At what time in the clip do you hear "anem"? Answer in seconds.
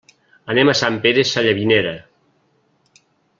0.53-0.71